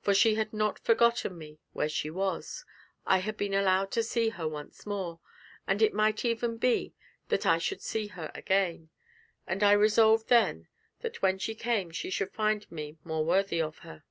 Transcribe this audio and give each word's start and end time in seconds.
For 0.00 0.14
she 0.14 0.36
had 0.36 0.54
not 0.54 0.78
forgotten 0.78 1.36
me 1.36 1.58
where 1.74 1.90
she 1.90 2.08
was; 2.08 2.64
I 3.04 3.18
had 3.18 3.36
been 3.36 3.52
allowed 3.52 3.90
to 3.90 4.02
see 4.02 4.30
her 4.30 4.48
once 4.48 4.86
more, 4.86 5.20
and 5.66 5.82
it 5.82 5.92
might 5.92 6.24
even 6.24 6.56
be 6.56 6.94
that 7.28 7.44
I 7.44 7.58
should 7.58 7.82
see 7.82 8.06
her 8.06 8.32
again. 8.34 8.88
And 9.46 9.62
I 9.62 9.72
resolved 9.72 10.30
then 10.30 10.68
that 11.00 11.20
when 11.20 11.38
she 11.38 11.54
came 11.54 11.90
she 11.90 12.08
should 12.08 12.32
find 12.32 12.72
me 12.72 12.96
more 13.04 13.22
worthy 13.22 13.60
of 13.60 13.80
her. 13.80 14.04